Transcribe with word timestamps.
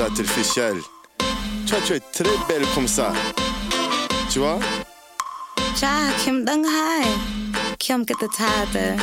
choses 0.00 0.10
artificielles. 0.10 0.82
Toi, 1.66 1.78
tu 1.86 1.94
es 1.94 2.00
très 2.00 2.36
belle 2.48 2.66
comme 2.74 2.88
ça. 2.88 3.12
Tu 4.30 4.38
vois? 4.38 4.58
Ja, 5.80 6.10
Kim 6.24 6.44
Dong 6.44 6.64
Hai. 6.64 7.04
Kim 7.78 8.04
get 8.04 8.18
the 8.18 8.28
tide. 8.28 8.98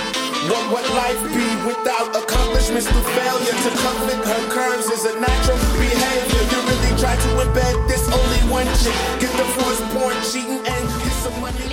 What 0.49 0.63
would 0.71 0.89
life 0.93 1.21
be 1.33 1.47
without 1.65 2.15
accomplishments 2.15 2.87
through 2.87 3.07
failure? 3.15 3.55
To 3.63 3.71
conflict 3.83 4.25
her 4.25 4.43
curves 4.49 4.87
is 4.91 5.05
a 5.05 5.19
natural 5.19 5.57
behavior. 5.79 6.43
You 6.51 6.59
really 6.69 6.93
try 6.99 7.15
to 7.15 7.29
embed 7.43 7.87
this 7.87 8.03
only 8.11 8.41
one 8.51 8.67
chick. 8.81 8.95
Get 9.19 9.31
the 9.37 9.45
force 9.55 9.81
porn 9.93 10.15
cheating 10.23 10.61
and 10.65 10.83
get 11.03 11.13
some 11.23 11.41
money. 11.41 11.67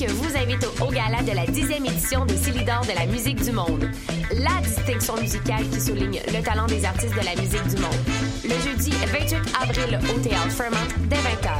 D'Afrique 0.00 0.18
vous 0.18 0.36
invitent 0.36 0.66
au, 0.80 0.90
gala 0.90 1.22
de 1.22 1.32
la 1.32 1.44
10e 1.44 1.86
édition 1.86 2.24
des 2.24 2.36
Célidors 2.36 2.82
de 2.82 2.94
la 2.94 3.06
musique 3.06 3.42
du 3.42 3.52
monde. 3.52 3.88
La 4.32 4.60
distinction 4.62 5.14
musicale 5.20 5.68
qui 5.70 5.80
souligne 5.80 6.20
le 6.26 6.42
talent 6.42 6.66
des 6.66 6.84
artistes 6.84 7.14
de 7.14 7.24
la 7.24 7.34
musique 7.40 7.66
du 7.68 7.82
monde. 7.82 8.00
Le 8.44 8.54
jeudi 8.64 8.90
28 8.90 9.36
avril 9.60 9.98
au 10.14 10.18
Théâtre 10.20 10.50
Fairmont 10.50 10.76
dès 11.08 11.16
20h. 11.16 11.52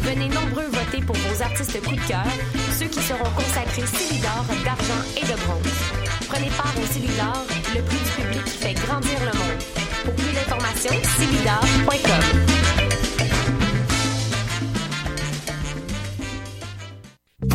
Venez 0.00 0.28
nombreux 0.28 0.66
voter 0.66 1.04
pour 1.04 1.16
vos 1.16 1.42
artistes 1.42 1.82
coup 1.82 1.96
de 1.96 2.06
cœur, 2.06 2.26
ceux 2.78 2.86
qui 2.86 3.00
seront 3.00 3.30
consacrés 3.36 3.86
Célidor 3.86 4.44
d'argent 4.64 5.02
et 5.16 5.26
de 5.26 5.36
bronze. 5.44 6.28
Prenez 6.28 6.50
part 6.56 6.72
au 6.82 6.86
Célidor, 6.92 7.44
le 7.74 7.82
prix 7.82 7.98
du 7.98 8.22
public 8.22 8.44
qui 8.44 8.58
fait 8.58 8.74
grandir 8.74 9.18
le 9.20 9.38
monde. 9.38 9.62
Pour 10.04 10.14
plus 10.14 10.32
d'informations, 10.32 10.94
célidor.com. 11.18 12.65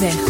Musique, 0.00 0.29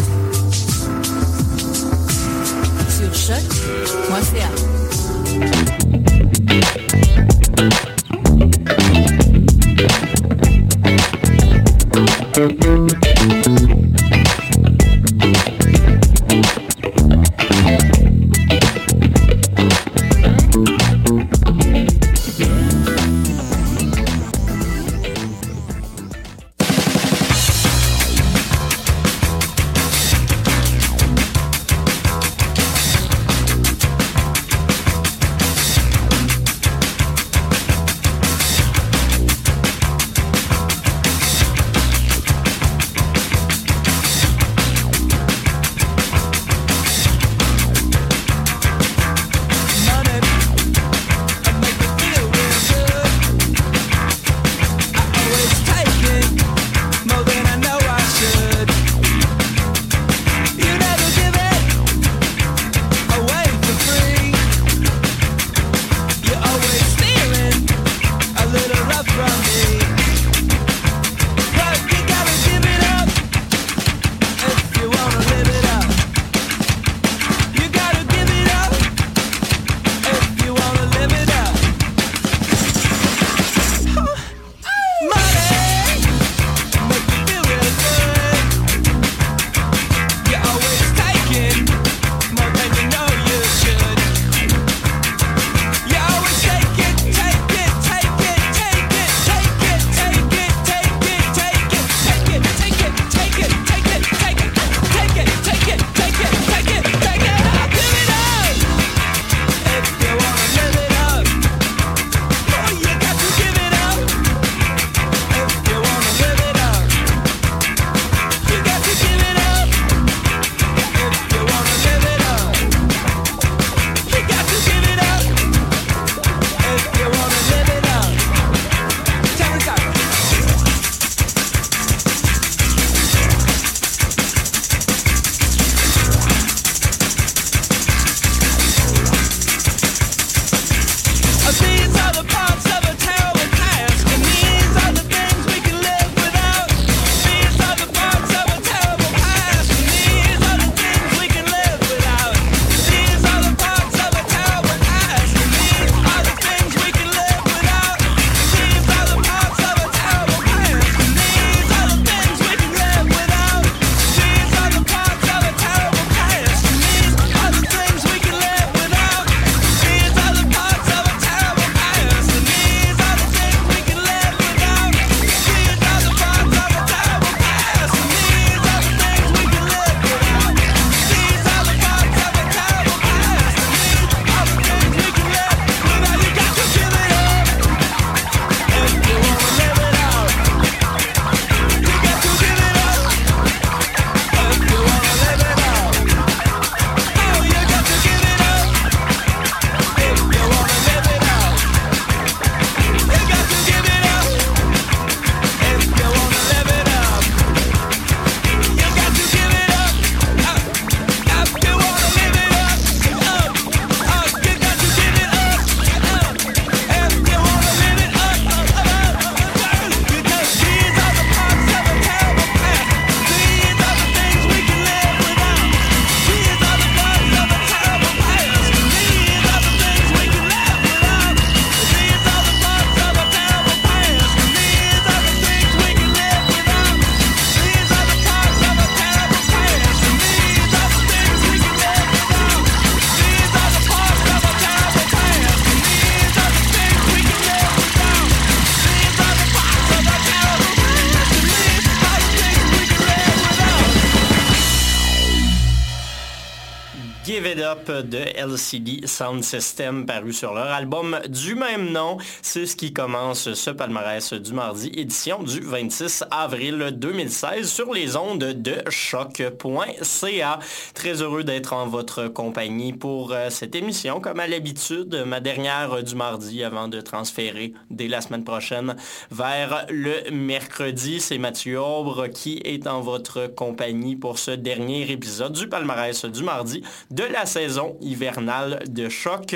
LCD 258.51 259.07
Sound 259.07 259.43
System 259.43 260.05
paru 260.05 260.33
sur 260.33 260.53
leur 260.53 260.67
album 260.67 261.19
du 261.29 261.55
même 261.55 261.89
nom. 261.91 262.17
C'est 262.41 262.65
ce 262.65 262.75
qui 262.75 262.91
commence 262.91 263.53
ce 263.53 263.69
palmarès 263.69 264.33
du 264.33 264.53
mardi, 264.53 264.91
édition 264.95 265.41
du 265.43 265.61
26 265.61 266.25
avril 266.31 266.91
2016 266.93 267.71
sur 267.71 267.93
les 267.93 268.15
ondes 268.15 268.43
de 268.43 268.77
choc.ca. 268.89 270.59
Très 270.93 271.21
heureux 271.21 271.43
d'être 271.43 271.73
en 271.73 271.87
votre 271.87 272.27
compagnie 272.27 272.93
pour 272.93 273.31
euh, 273.31 273.49
cette 273.49 273.75
émission. 273.75 274.19
Comme 274.19 274.39
à 274.39 274.47
l'habitude, 274.47 275.23
ma 275.25 275.39
dernière 275.39 276.03
du 276.03 276.15
mardi 276.15 276.63
avant 276.63 276.87
de 276.87 276.99
transférer 276.99 277.73
dès 277.89 278.07
la 278.07 278.21
semaine 278.21 278.43
prochaine 278.43 278.95
vers 279.29 279.85
le 279.89 280.29
mercredi. 280.31 281.21
C'est 281.21 281.37
Mathieu 281.37 281.79
Aubre 281.79 282.27
qui 282.27 282.61
est 282.65 282.87
en 282.87 283.01
votre 283.01 283.47
compagnie 283.47 284.15
pour 284.15 284.39
ce 284.39 284.51
dernier 284.51 285.09
épisode 285.09 285.53
du 285.53 285.67
palmarès 285.69 286.25
du 286.25 286.43
mardi 286.43 286.83
de 287.11 287.23
la 287.23 287.45
saison 287.45 287.97
hivernale 288.01 288.40
de 288.41 289.09
choc. 289.09 289.55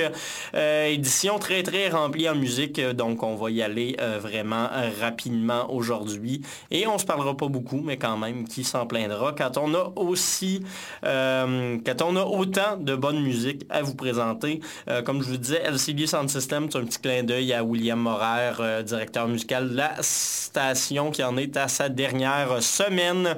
Euh, 0.54 0.88
édition 0.88 1.40
très 1.40 1.64
très 1.64 1.90
remplie 1.90 2.30
en 2.30 2.36
musique, 2.36 2.80
donc 2.80 3.24
on 3.24 3.36
va 3.36 3.50
y 3.50 3.62
aller 3.62 3.96
euh, 4.00 4.20
vraiment 4.22 4.70
rapidement 5.02 5.72
aujourd'hui. 5.74 6.42
Et 6.72 6.88
on 6.88 6.98
se 6.98 7.06
parlera 7.06 7.36
pas 7.36 7.48
beaucoup, 7.48 7.82
mais 7.84 7.98
quand 7.98 8.18
même, 8.18 8.48
qui 8.48 8.64
s'en 8.64 8.86
plaindra 8.86 9.34
quand 9.34 9.58
on 9.58 9.74
a 9.74 9.92
aussi, 9.96 10.62
euh, 11.06 11.78
quand 11.86 12.02
on 12.02 12.16
a 12.16 12.24
autant 12.24 12.78
de 12.78 12.96
bonne 12.96 13.22
musique 13.22 13.66
à 13.70 13.82
vous 13.82 13.96
présenter. 13.96 14.62
comme 15.06 15.22
je 15.22 15.30
vous 15.30 15.38
disais, 15.38 15.62
LCD 15.64 16.08
Sound 16.08 16.30
System, 16.30 16.68
c'est 16.70 16.78
un 16.78 16.86
petit 16.86 17.00
clin 17.00 17.24
d'œil 17.24 17.54
à 17.54 17.64
William 17.64 18.00
Morer, 18.00 18.84
directeur 18.84 19.28
musical 19.28 19.70
de 19.70 19.76
la 19.76 19.96
station 20.02 21.12
qui 21.12 21.24
en 21.24 21.38
est 21.38 21.58
à 21.58 21.68
sa 21.68 21.90
dernière 21.90 22.62
semaine 22.62 23.38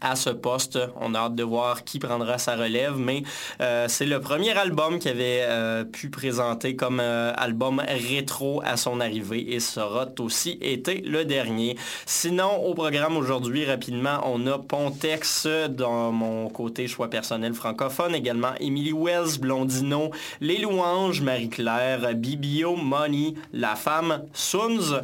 à 0.00 0.16
ce 0.16 0.30
poste. 0.30 0.78
On 1.00 1.14
a 1.14 1.18
hâte 1.18 1.34
de 1.34 1.42
voir 1.42 1.84
qui 1.84 1.98
prendra 1.98 2.38
sa 2.38 2.56
relève, 2.56 2.96
mais 2.96 3.22
euh, 3.60 3.86
c'est 3.88 4.06
le 4.06 4.20
premier 4.20 4.56
album 4.56 4.98
qu'il 4.98 5.10
avait 5.10 5.42
euh, 5.42 5.84
pu 5.84 6.10
présenter 6.10 6.76
comme 6.76 7.00
euh, 7.00 7.32
album 7.36 7.80
rétro 7.80 8.62
à 8.64 8.76
son 8.76 9.00
arrivée 9.00 9.54
et 9.54 9.58
aura 9.78 10.06
aussi 10.18 10.58
été 10.60 11.02
le 11.02 11.24
dernier. 11.24 11.76
Sinon, 12.06 12.56
au 12.64 12.74
programme 12.74 13.16
aujourd'hui, 13.16 13.64
rapidement, 13.64 14.20
on 14.24 14.46
a 14.46 14.58
Pontex 14.58 15.46
dans 15.68 16.12
mon 16.12 16.48
côté 16.48 16.86
choix 16.88 17.08
personnel 17.08 17.54
francophone, 17.54 18.14
également 18.14 18.52
Emily 18.60 18.92
Wells, 18.92 19.38
Blondino, 19.40 20.10
Les 20.40 20.58
Louanges, 20.58 21.20
Marie-Claire, 21.20 22.14
Bibio, 22.14 22.76
Money, 22.76 23.34
La 23.52 23.74
Femme, 23.74 24.22
Soons. 24.32 25.02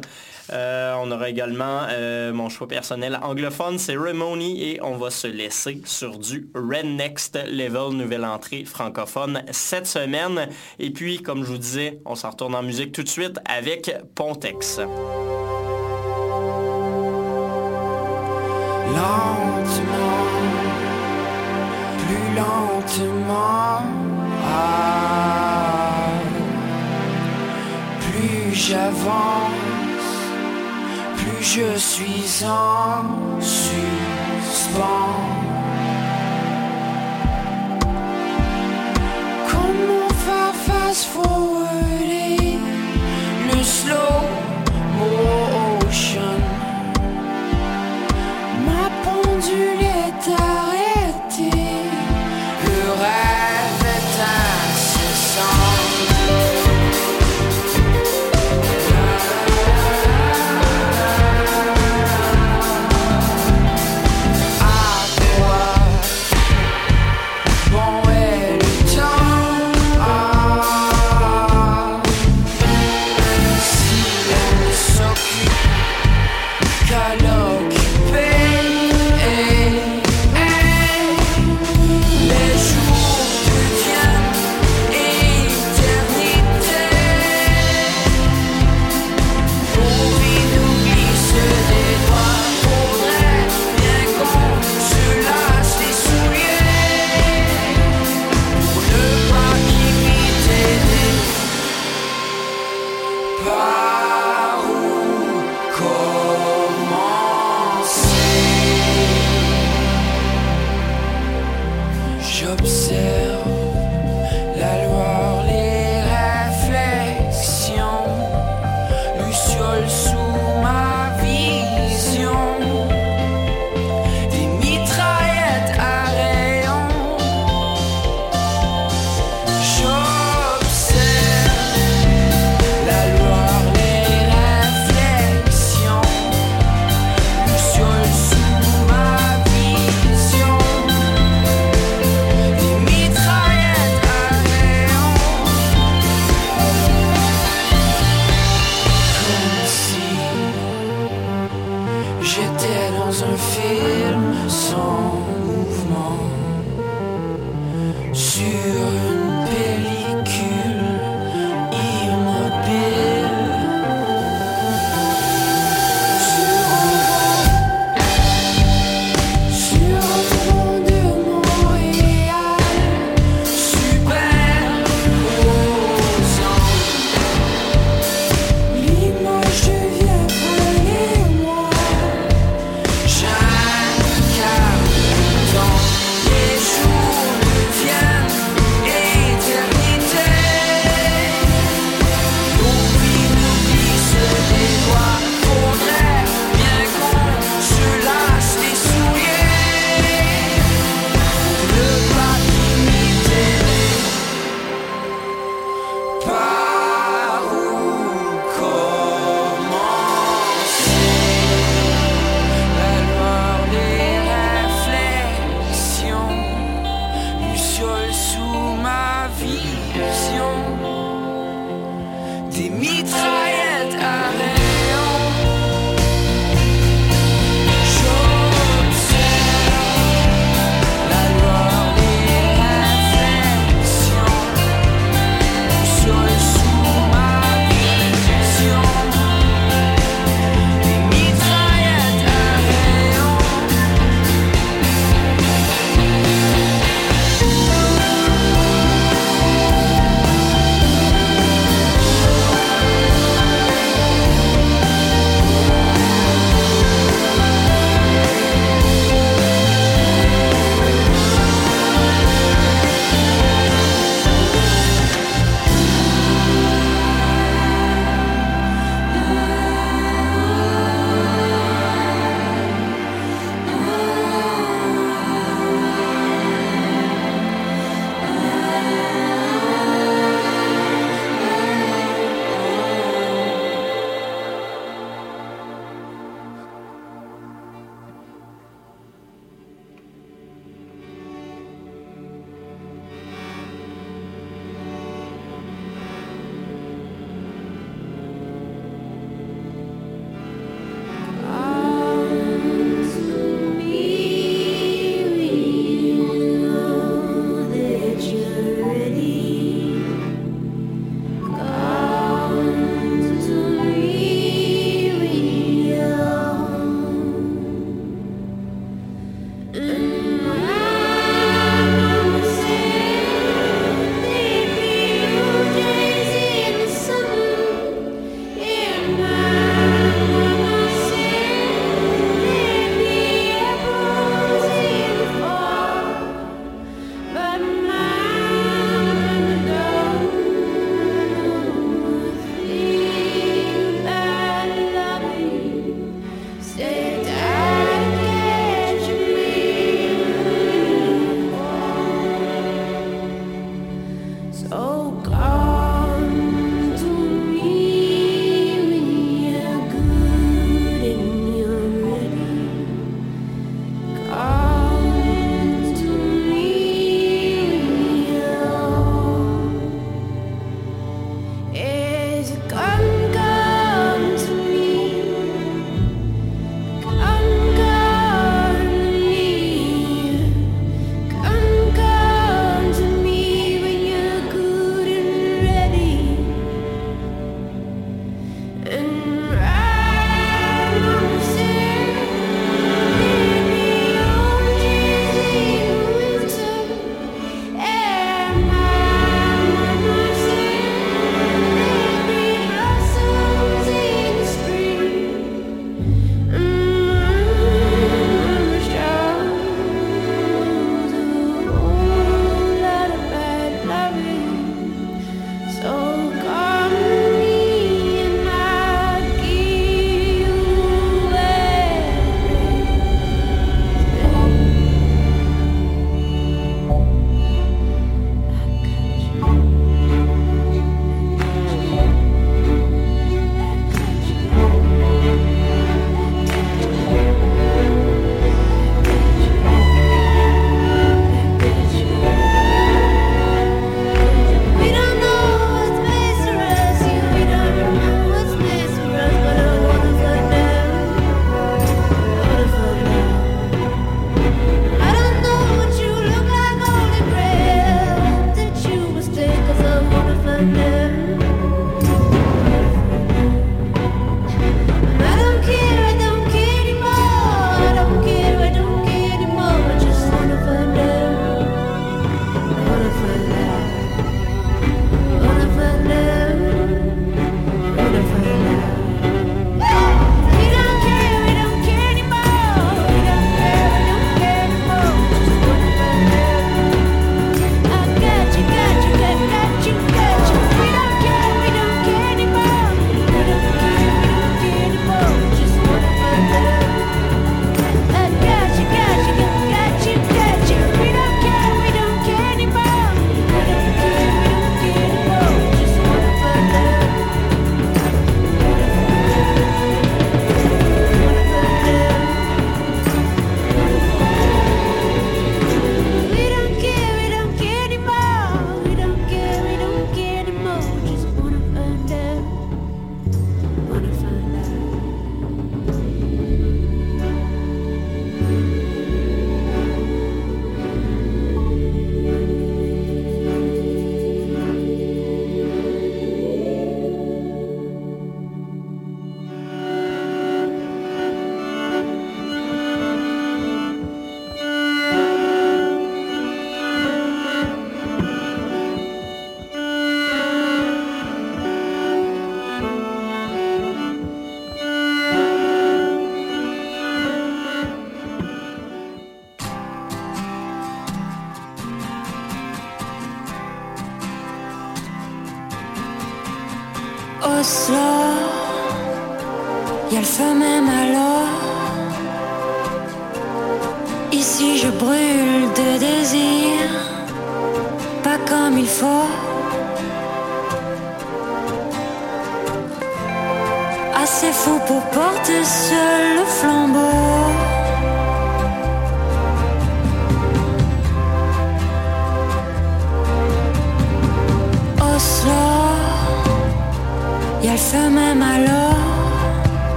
Euh, 0.51 0.95
on 0.99 1.09
aura 1.11 1.29
également 1.29 1.87
euh, 1.89 2.33
mon 2.33 2.49
choix 2.49 2.67
personnel 2.67 3.17
anglophone, 3.21 3.77
Ceremony, 3.79 4.63
et 4.63 4.81
on 4.81 4.97
va 4.97 5.09
se 5.09 5.27
laisser 5.27 5.81
sur 5.85 6.17
du 6.19 6.49
Red 6.53 6.85
Next 6.85 7.37
Level, 7.49 7.95
nouvelle 7.95 8.25
entrée 8.25 8.65
francophone 8.65 9.43
cette 9.51 9.87
semaine. 9.87 10.49
Et 10.79 10.91
puis, 10.91 11.21
comme 11.21 11.43
je 11.43 11.51
vous 11.51 11.57
disais, 11.57 11.99
on 12.05 12.15
s'en 12.15 12.31
retourne 12.31 12.55
en 12.55 12.63
musique 12.63 12.91
tout 12.91 13.03
de 13.03 13.09
suite 13.09 13.39
avec 13.45 13.95
Pontex. 14.15 14.79
Lentement, 18.87 19.73
plus 21.99 22.35
lentement, 22.35 23.81
ah, 24.45 26.11
plus 28.01 28.53
j'avance 28.53 29.72
je 31.43 31.77
suis 31.77 32.45
en 32.45 33.41
suspens. 33.41 34.79
Comment 39.51 40.09
faire 40.25 40.55
fast 40.65 41.05
forwarder 41.07 42.57
le 43.51 43.61
slow 43.61 44.21
motion? 44.97 46.39
Ma 48.65 48.89
pendule 49.03 49.82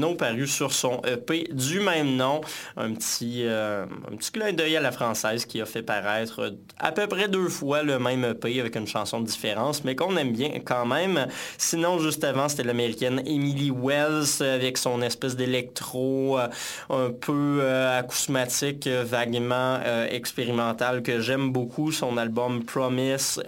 Blondino, 0.00 0.09
paru 0.20 0.46
sur 0.46 0.72
son 0.74 1.00
EP 1.06 1.48
du 1.50 1.80
même 1.80 2.14
nom. 2.14 2.42
Un 2.76 2.92
petit, 2.92 3.44
euh, 3.44 3.86
un 4.12 4.16
petit 4.16 4.30
clin 4.30 4.52
d'œil 4.52 4.76
à 4.76 4.80
la 4.80 4.92
française 4.92 5.46
qui 5.46 5.62
a 5.62 5.64
fait 5.64 5.82
paraître 5.82 6.52
à 6.78 6.92
peu 6.92 7.06
près 7.06 7.26
deux 7.26 7.48
fois 7.48 7.82
le 7.82 7.98
même 7.98 8.24
EP 8.24 8.60
avec 8.60 8.76
une 8.76 8.86
chanson 8.86 9.20
de 9.20 9.26
différence, 9.26 9.82
mais 9.82 9.96
qu'on 9.96 10.16
aime 10.18 10.32
bien 10.32 10.50
quand 10.62 10.84
même. 10.84 11.26
Sinon, 11.56 11.98
juste 11.98 12.22
avant, 12.22 12.50
c'était 12.50 12.64
l'américaine 12.64 13.22
Emily 13.24 13.70
Wells 13.70 14.42
avec 14.42 14.76
son 14.76 15.00
espèce 15.00 15.36
d'électro 15.36 16.38
euh, 16.38 16.48
un 16.90 17.10
peu 17.10 17.60
euh, 17.62 17.98
acousmatique, 17.98 18.86
vaguement 18.86 19.80
expérimental 20.10 21.02
que 21.02 21.20
j'aime 21.20 21.50
beaucoup. 21.50 21.92
Son 21.92 22.18
album 22.18 22.62
Promise 22.64 23.42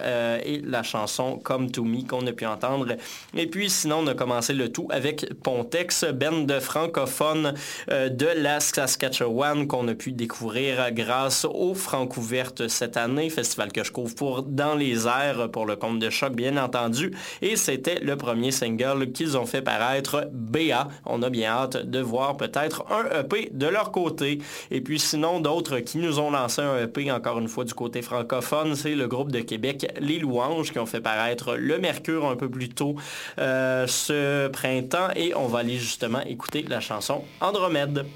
et 0.45 0.63
la 0.65 0.83
chanson 0.83 1.39
Come 1.39 1.71
to 1.71 1.85
Me 1.85 2.07
qu'on 2.07 2.27
a 2.27 2.33
pu 2.33 2.47
entendre. 2.47 2.97
Et 3.37 3.47
puis 3.47 3.69
sinon, 3.69 3.99
on 4.05 4.07
a 4.07 4.15
commencé 4.15 4.55
le 4.55 4.73
tout 4.73 4.89
avec 4.91 5.27
Pontex, 5.43 6.05
band 6.05 6.43
de 6.45 6.62
francophones 6.63 7.55
euh, 7.91 8.09
de 8.09 8.29
la 8.37 8.61
Saskatchewan 8.61 9.67
qu'on 9.67 9.87
a 9.89 9.95
pu 9.95 10.13
découvrir 10.13 10.91
grâce 10.93 11.45
au 11.45 11.75
Francouverte 11.75 12.69
cette 12.69 12.97
année, 12.97 13.29
festival 13.29 13.73
que 13.73 13.85
je 13.85 13.93
couvre 13.93 14.15
pour 14.15 14.43
Dans 14.43 14.75
les 14.75 15.07
airs 15.07 15.51
pour 15.51 15.67
le 15.67 15.77
compte 15.77 15.99
de 15.99 16.09
choc 16.09 16.33
bien 16.33 16.57
entendu. 16.57 17.13
Et 17.43 17.57
c'était 17.57 18.01
le 18.01 18.17
premier 18.17 18.51
single 18.51 19.13
qu'ils 19.13 19.37
ont 19.37 19.47
fait 19.47 19.63
paraître, 19.63 20.29
BA. 20.33 20.89
On 21.05 21.23
a 21.23 21.31
bien 21.31 21.51
hâte 21.51 21.77
de 21.77 21.99
voir 22.01 22.37
peut-être 22.37 22.85
un 22.91 23.21
EP 23.21 23.51
de 23.53 23.67
leur 23.67 23.91
côté. 23.93 24.39
Et 24.71 24.81
puis 24.81 24.99
sinon, 24.99 25.41
d'autres 25.41 25.81
qui 25.81 25.99
nous 25.99 26.19
ont 26.19 26.31
lancé 26.31 26.63
un 26.63 26.83
EP 26.83 27.11
encore 27.11 27.39
une 27.39 27.49
fois 27.49 27.65
du 27.65 27.75
côté 27.75 28.03
francophone, 28.03 28.77
c'est 28.77 28.95
le 28.95 29.09
groupe 29.09 29.33
de 29.33 29.41
Québec 29.41 29.87
Les 30.01 30.19
Louanges 30.19 30.73
qui 30.73 30.79
ont 30.79 30.87
fait 30.87 31.01
paraître 31.01 31.57
le 31.57 31.79
Mercure 31.79 32.27
un 32.27 32.37
peu 32.37 32.49
plus 32.49 32.69
tôt 32.69 32.95
euh, 33.39 33.87
ce 33.87 34.49
printemps 34.49 35.09
et 35.17 35.35
on 35.35 35.47
va 35.47 35.61
aller 35.61 35.79
justement 35.79 36.21
écouter 36.21 36.52
la 36.61 36.81
chanson 36.81 37.25
Andromède. 37.41 38.07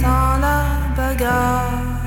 Sent 0.00 0.40
la 0.44 0.60
bagarre. 0.96 2.00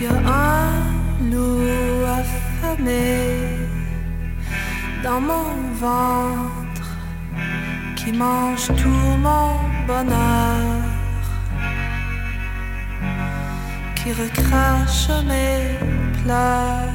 Y 0.00 0.06
a 0.06 0.14
un 0.14 1.30
loup 1.30 2.04
affamé 2.20 3.08
dans 5.02 5.20
mon 5.20 5.50
ventre 5.84 6.90
qui 7.96 8.12
mange 8.12 8.66
tout 8.80 9.10
mon 9.26 9.50
bonheur, 9.88 10.84
qui 13.96 14.12
recrache 14.12 15.08
mes 15.30 15.76
pleurs. 16.22 16.94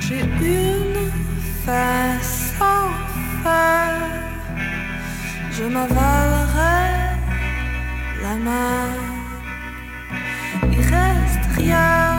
J'ai 0.00 0.20
une 0.42 0.89
fin, 3.42 3.98
je 5.50 5.64
m'avalerai 5.64 6.86
la 8.22 8.34
main. 8.46 8.94
Il 10.72 10.80
reste 10.80 11.46
rien 11.56 12.10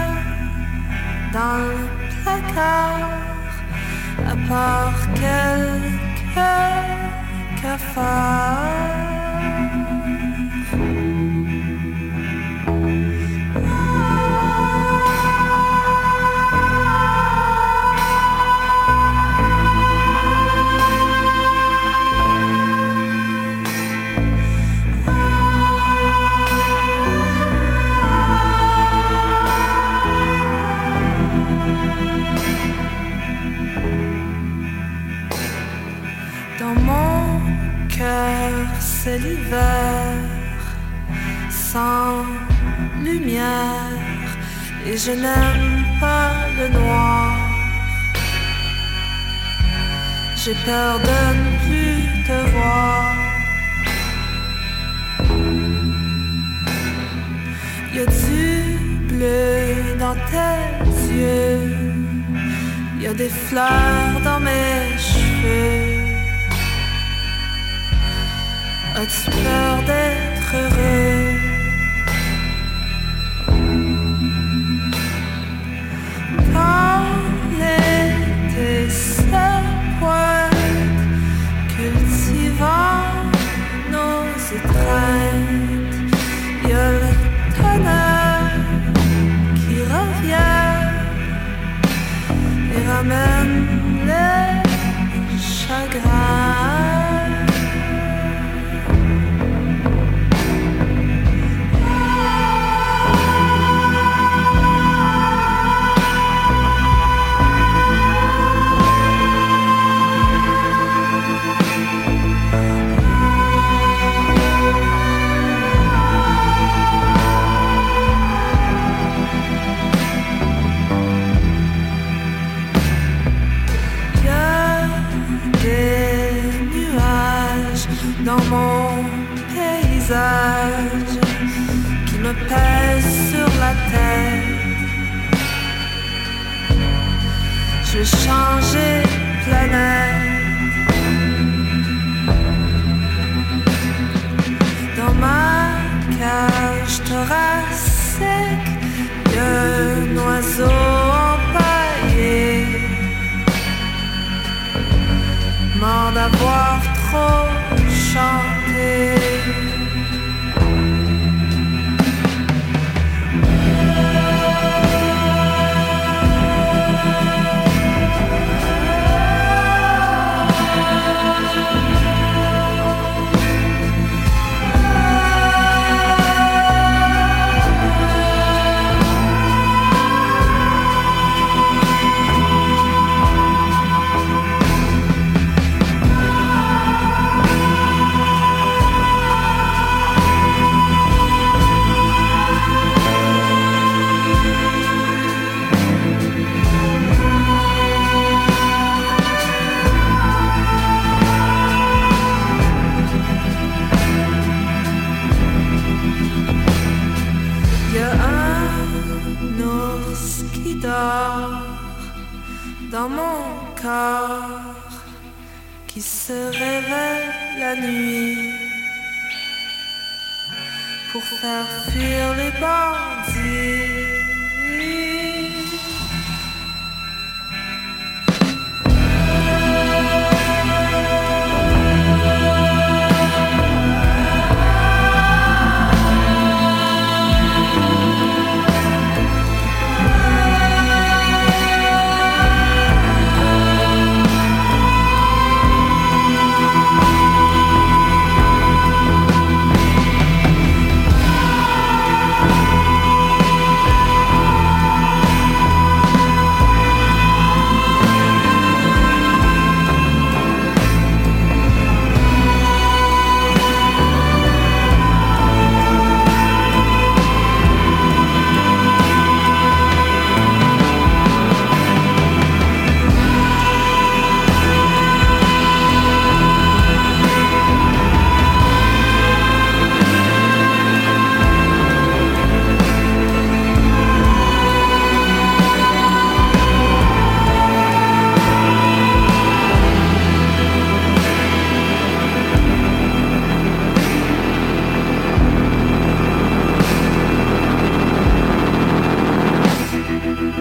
dans 1.34 1.58
le 1.70 1.88
placard 2.24 3.10
à 4.28 4.36
part 4.48 5.02
quelques 5.16 6.52
cafards. 7.62 9.21
C'est 39.04 39.18
l'hiver, 39.18 40.14
sans 41.50 42.24
lumière, 43.04 43.98
et 44.86 44.96
je 44.96 45.12
n'aime 45.24 45.84
pas 46.00 46.34
le 46.60 46.68
noir. 46.80 47.36
J'ai 50.36 50.56
peur 50.66 51.00
de 51.10 51.20
ne 51.40 51.50
plus 51.64 52.00
te 52.28 52.38
voir. 52.54 53.16
Y 57.96 58.00
a 58.04 58.06
du 58.06 58.50
bleu 59.10 59.98
dans 60.04 60.18
tes 60.32 60.64
yeux, 61.22 61.62
y 63.00 63.08
a 63.08 63.14
des 63.14 63.34
fleurs 63.48 64.18
dans 64.24 64.40
mes 64.40 64.98
cheveux. 65.10 65.91
As-tu 69.02 69.32
d'être 69.88 70.56
heureux 70.56 71.31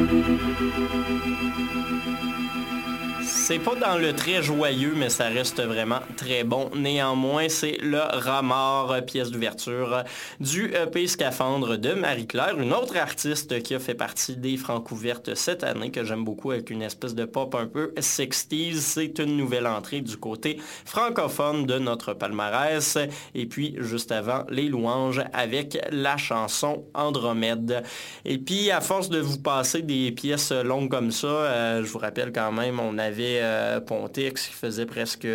Música 0.00 1.19
pas 3.58 3.74
dans 3.74 3.98
le 3.98 4.12
très 4.12 4.42
joyeux, 4.42 4.92
mais 4.94 5.08
ça 5.08 5.24
reste 5.24 5.60
vraiment 5.60 5.98
très 6.16 6.44
bon. 6.44 6.70
Néanmoins, 6.76 7.48
c'est 7.48 7.78
le 7.80 7.98
Ramard, 7.98 9.04
pièce 9.04 9.30
d'ouverture 9.30 10.04
du 10.38 10.72
EP 10.72 11.08
Scaphandre 11.08 11.76
de 11.76 11.92
Marie-Claire, 11.92 12.60
une 12.60 12.72
autre 12.72 12.96
artiste 12.96 13.60
qui 13.62 13.74
a 13.74 13.80
fait 13.80 13.94
partie 13.94 14.36
des 14.36 14.56
Francouvertes 14.56 15.34
cette 15.34 15.64
année, 15.64 15.90
que 15.90 16.04
j'aime 16.04 16.24
beaucoup 16.24 16.52
avec 16.52 16.70
une 16.70 16.82
espèce 16.82 17.14
de 17.14 17.24
pop 17.24 17.54
un 17.56 17.66
peu 17.66 17.92
60s. 17.96 18.76
C'est 18.76 19.18
une 19.18 19.36
nouvelle 19.36 19.66
entrée 19.66 20.00
du 20.00 20.16
côté 20.16 20.58
francophone 20.84 21.66
de 21.66 21.78
notre 21.78 22.14
palmarès. 22.14 22.98
Et 23.34 23.46
puis, 23.46 23.74
juste 23.78 24.12
avant, 24.12 24.44
les 24.48 24.68
louanges 24.68 25.22
avec 25.32 25.76
la 25.90 26.16
chanson 26.16 26.84
Andromède. 26.94 27.82
Et 28.24 28.38
puis, 28.38 28.70
à 28.70 28.80
force 28.80 29.08
de 29.08 29.18
vous 29.18 29.38
passer 29.38 29.82
des 29.82 30.12
pièces 30.12 30.52
longues 30.52 30.90
comme 30.90 31.10
ça, 31.10 31.26
euh, 31.26 31.84
je 31.84 31.90
vous 31.90 31.98
rappelle 31.98 32.32
quand 32.32 32.52
même, 32.52 32.78
on 32.78 32.96
avait 32.96 33.39
euh, 33.40 33.80
Pontex 33.80 34.48
qui 34.48 34.54
faisait 34.54 34.86
presque 34.86 35.26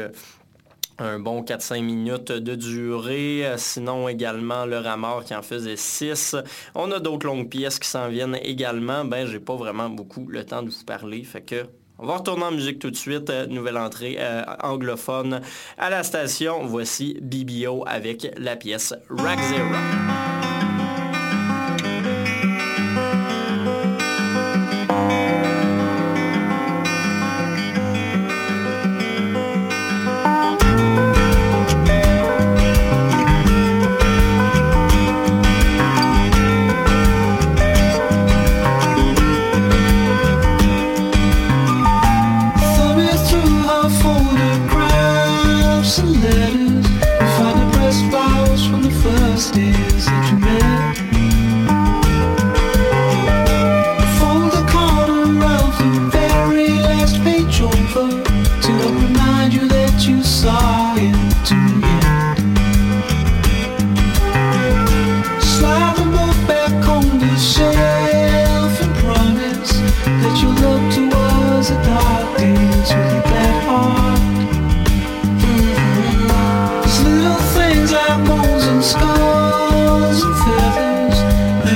un 0.98 1.20
bon 1.20 1.42
4-5 1.44 1.82
minutes 1.82 2.32
de 2.32 2.56
durée. 2.56 3.46
Euh, 3.46 3.58
sinon, 3.58 4.08
également, 4.08 4.66
le 4.66 4.78
Ramard 4.78 5.26
qui 5.26 5.36
en 5.36 5.42
faisait 5.42 5.76
6. 5.76 6.36
On 6.74 6.92
a 6.92 7.00
d'autres 7.00 7.28
longues 7.28 7.50
pièces 7.50 7.80
qui 7.80 7.88
s'en 7.88 8.08
viennent 8.08 8.38
également. 8.42 9.06
Ben, 9.06 9.28
j'ai 9.28 9.40
pas 9.40 9.56
vraiment 9.56 9.90
beaucoup 9.90 10.28
le 10.28 10.46
temps 10.46 10.64
de 10.64 10.70
vous 10.70 10.84
parler. 10.86 11.24
Fait 11.24 11.42
que 11.42 11.66
on 11.98 12.06
va 12.06 12.18
retourner 12.18 12.44
en 12.44 12.52
musique 12.52 12.80
tout 12.80 12.92
de 12.92 12.96
suite. 12.96 13.30
nouvelle 13.50 13.78
entrée 13.78 14.18
anglophone 14.62 15.40
à 15.78 15.90
la 15.90 16.04
station. 16.04 16.66
Voici 16.66 17.18
BBO 17.22 17.86
avec 17.88 18.28
la 18.38 18.58
pièce 18.58 18.94
Rack 19.10 19.40
Zero. 19.40 20.35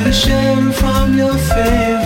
Cigarette 0.07 0.73
smoke 0.73 1.98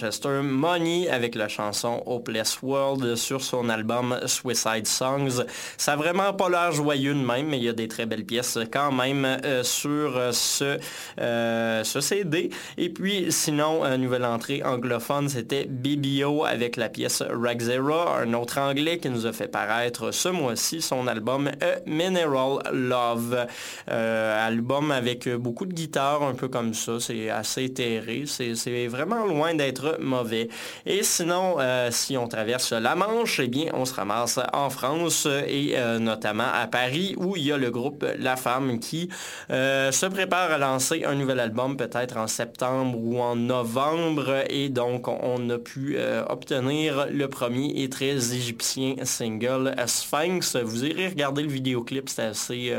Manchester, 0.00 0.42
Money, 0.44 1.08
avec 1.08 1.34
la 1.34 1.48
chanson 1.48 2.04
Hopeless 2.06 2.62
World 2.62 3.16
sur 3.16 3.42
son 3.42 3.68
album 3.68 4.16
Suicide 4.26 4.86
Songs. 4.86 5.44
Ça 5.76 5.94
a 5.94 5.96
vraiment 5.96 6.32
pas 6.32 6.48
l'air 6.48 6.70
joyeux 6.70 7.14
de 7.14 7.18
même, 7.18 7.48
mais 7.48 7.58
il 7.58 7.64
y 7.64 7.68
a 7.68 7.72
des 7.72 7.88
très 7.88 8.06
belles 8.06 8.24
pièces 8.24 8.58
quand 8.72 8.92
même 8.92 9.24
euh, 9.24 9.64
sur 9.64 10.32
ce, 10.32 10.78
euh, 11.20 11.84
ce 11.84 12.00
CD. 12.00 12.50
Et 12.76 12.88
puis 12.88 13.26
sinon, 13.30 13.96
nouvelle 13.98 14.24
entrée 14.24 14.62
anglophone, 14.62 15.28
c'était 15.28 15.66
BBO 15.68 16.44
avec 16.44 16.76
la 16.76 16.88
pièce 16.88 17.22
Ragzera, 17.22 18.20
un 18.20 18.32
autre 18.34 18.58
anglais 18.58 18.98
qui 18.98 19.10
nous 19.10 19.26
a 19.26 19.32
fait 19.32 19.48
paraître 19.48 20.12
ce 20.12 20.28
mois-ci 20.28 20.80
son 20.80 21.06
album 21.06 21.48
A 21.60 21.80
Mineral 21.86 22.58
Love. 22.72 23.46
Euh, 23.90 24.46
album 24.46 24.90
avec 24.90 25.28
beaucoup 25.28 25.66
de 25.66 25.72
guitare, 25.72 26.22
un 26.22 26.34
peu 26.34 26.48
comme 26.48 26.74
ça, 26.74 27.00
c'est 27.00 27.30
assez 27.30 27.72
terré, 27.72 28.24
c'est 28.26 28.86
vraiment 28.86 29.24
loin 29.24 29.54
d'être 29.54 29.98
mauvais. 30.00 30.48
Et 30.86 31.02
sinon, 31.02 31.56
euh, 31.58 31.90
si 31.90 32.16
on 32.16 32.28
traverse 32.28 32.72
la 32.72 32.94
Manche, 32.94 33.40
eh 33.40 33.48
bien, 33.48 33.66
on 33.74 33.84
se 33.84 33.94
ramasse 33.94 34.40
en 34.52 34.70
France 34.70 35.26
et 35.46 35.74
euh, 35.76 35.98
notamment 35.98 36.50
à 36.52 36.66
Paris 36.66 37.14
où 37.16 37.36
il 37.36 37.44
y 37.44 37.52
a 37.52 37.56
le 37.56 37.70
groupe 37.70 38.04
La 38.18 38.36
Femme 38.36 38.78
qui 38.78 39.08
se 39.48 40.06
prépare 40.06 40.52
à 40.52 40.58
lancer 40.58 41.04
un 41.08 41.14
nouvel 41.14 41.40
album 41.40 41.76
peut-être 41.76 42.16
en 42.16 42.26
septembre 42.26 42.98
ou 43.00 43.20
en 43.20 43.34
novembre 43.34 44.44
et 44.50 44.68
donc 44.68 45.08
on 45.08 45.50
a 45.50 45.58
pu 45.58 45.96
obtenir 46.28 47.06
le 47.10 47.28
premier 47.28 47.82
et 47.82 47.88
très 47.88 48.34
égyptien 48.34 48.96
single 49.04 49.74
Sphinx. 49.86 50.56
Vous 50.56 50.84
irez 50.84 51.08
regarder 51.08 51.42
le 51.42 51.48
vidéoclip, 51.48 52.08
c'est 52.08 52.22
assez 52.22 52.74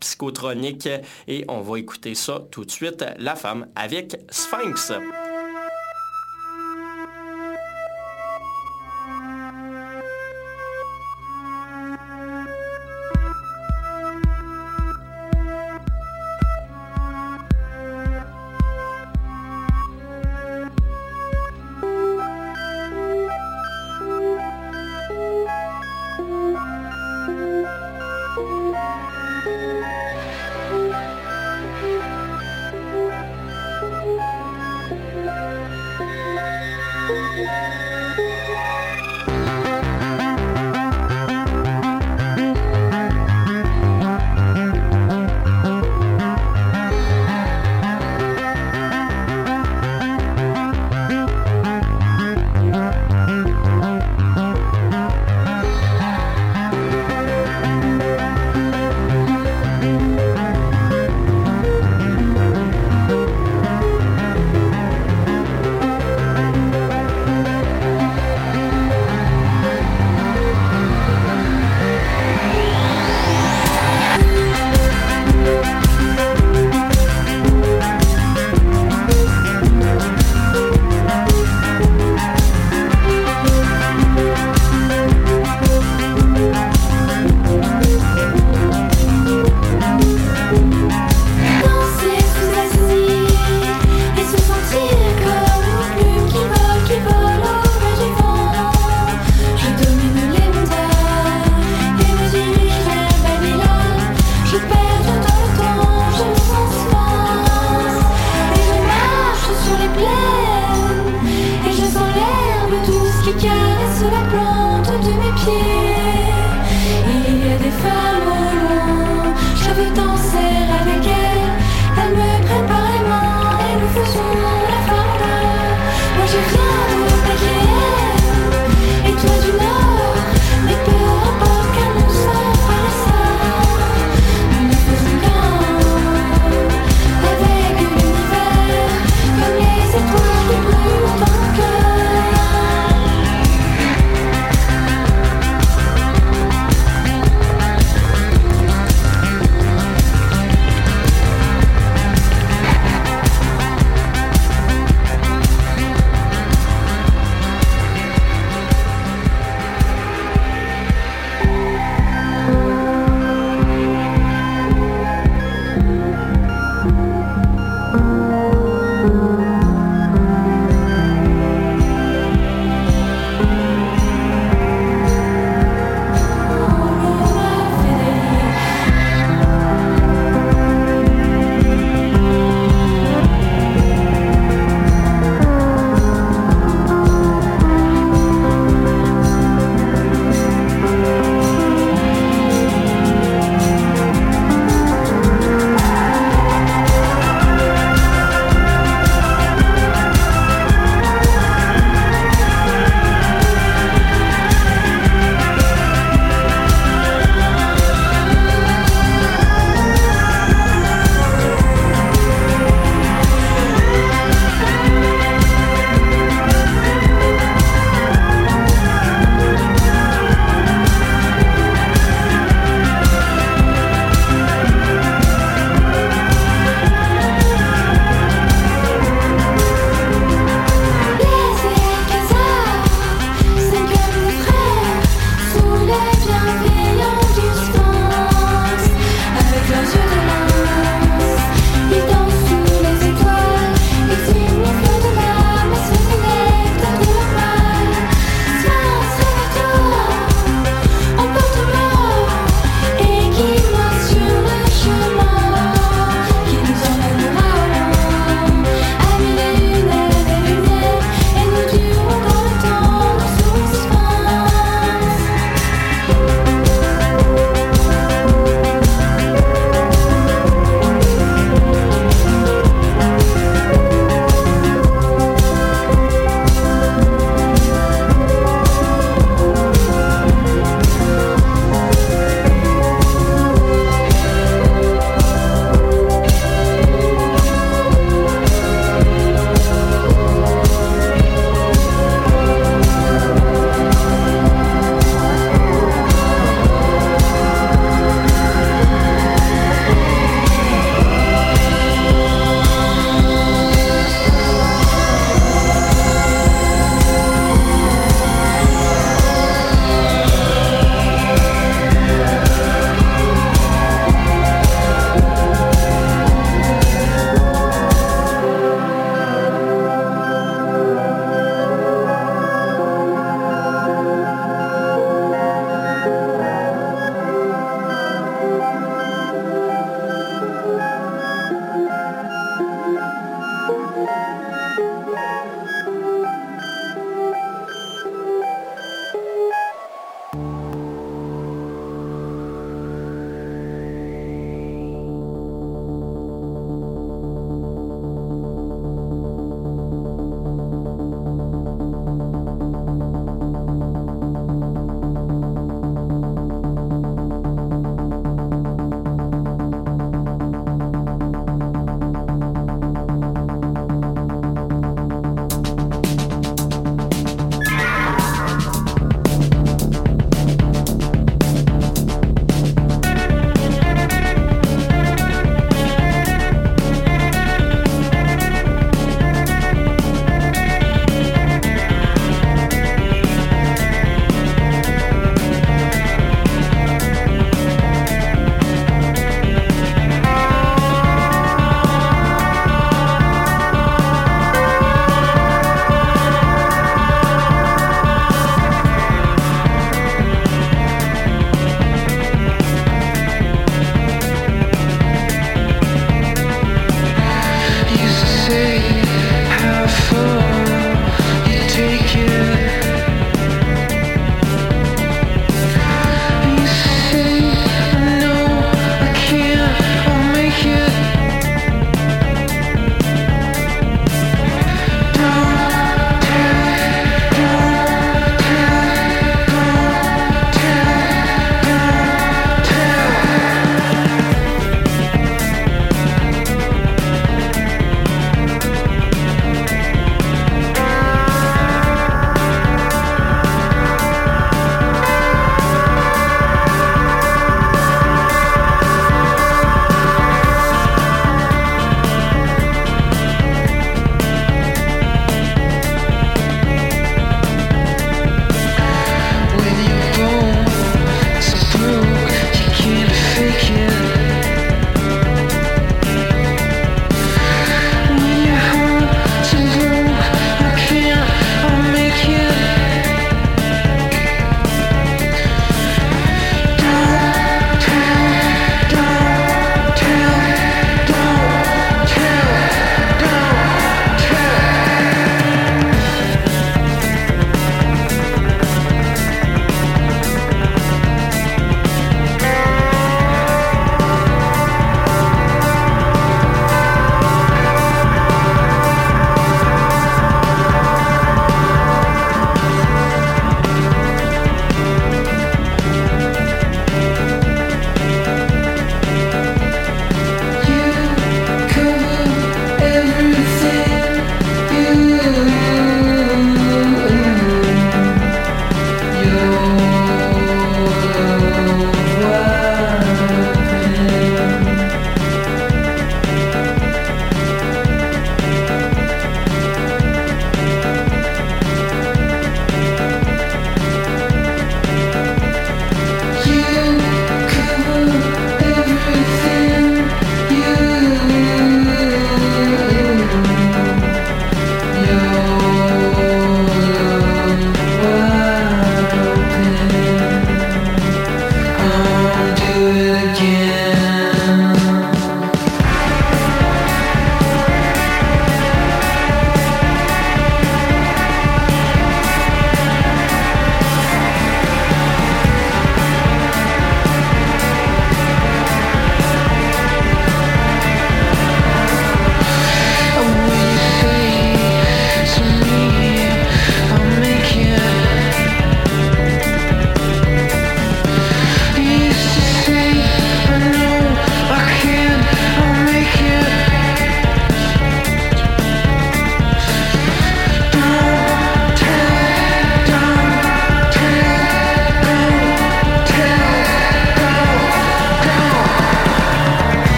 psychotronique 0.00 0.88
et 1.28 1.44
on 1.48 1.60
va 1.60 1.78
écouter 1.78 2.14
ça 2.14 2.42
tout 2.50 2.64
de 2.64 2.70
suite, 2.70 3.04
La 3.18 3.34
femme 3.34 3.66
avec 3.74 4.16
Sphinx. 4.30 4.92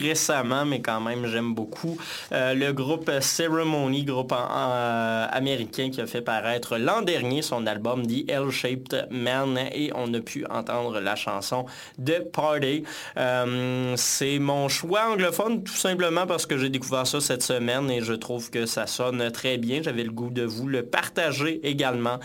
Récemment, 0.00 0.64
mais 0.64 0.80
quand 0.80 1.00
même, 1.00 1.26
j'aime 1.26 1.54
beaucoup. 1.54 1.96
Euh, 2.32 2.54
le 2.54 2.72
groupe 2.72 3.10
Ceremony, 3.20 4.04
groupe 4.04 4.32
en- 4.32 4.48
euh, 4.50 5.26
américain 5.30 5.90
qui 5.90 6.00
a 6.00 6.06
fait 6.06 6.22
paraître 6.22 6.76
l'an 6.78 7.02
dernier 7.02 7.42
son 7.42 7.66
album 7.66 8.06
The 8.06 8.28
L-Shaped 8.30 9.08
Man 9.10 9.58
et 9.72 9.90
on 9.94 10.12
a 10.14 10.20
pu 10.20 10.44
entendre 10.50 11.00
la 11.00 11.16
chanson 11.16 11.66
de 11.98 12.14
Party. 12.32 12.84
Euh, 13.16 13.94
C'est 13.96 14.38
mon 14.38 14.68
choix 14.68 15.10
anglophone 15.12 15.62
tout 15.62 15.72
simplement 15.74 16.26
parce 16.26 16.46
que 16.46 16.56
j'ai 16.58 16.70
découvert 16.70 17.06
ça 17.06 17.20
cette 17.20 17.42
semaine 17.42 17.90
et 17.90 18.00
je 18.02 18.12
trouve 18.14 18.50
que 18.50 18.66
ça 18.66 18.86
sonne 18.86 19.30
très 19.30 19.58
bien. 19.58 19.80
J'avais 19.82 20.04
le 20.04 20.10
goût 20.10 20.30
de 20.30 20.42
vous 20.42 20.66
le 20.68 20.82
partager 20.84 21.60
également. 21.66 22.18